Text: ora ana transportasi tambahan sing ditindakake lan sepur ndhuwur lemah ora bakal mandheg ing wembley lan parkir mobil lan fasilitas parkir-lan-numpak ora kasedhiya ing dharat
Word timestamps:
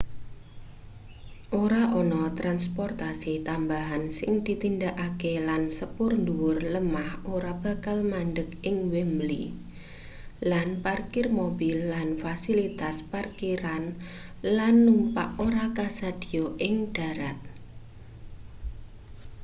ora 1.63 1.83
ana 1.99 2.21
transportasi 2.39 3.33
tambahan 3.47 4.03
sing 4.17 4.31
ditindakake 4.47 5.33
lan 5.49 5.63
sepur 5.77 6.11
ndhuwur 6.23 6.57
lemah 6.73 7.11
ora 7.35 7.51
bakal 7.63 7.97
mandheg 8.11 8.49
ing 8.69 8.77
wembley 8.91 9.45
lan 10.51 10.67
parkir 10.83 11.25
mobil 11.39 11.75
lan 11.93 12.07
fasilitas 12.23 12.97
parkir-lan-numpak 13.11 15.29
ora 15.47 15.65
kasedhiya 15.77 16.45
ing 16.67 16.75
dharat 16.95 17.39